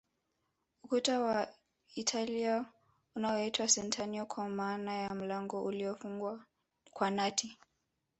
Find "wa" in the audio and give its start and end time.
1.19-1.47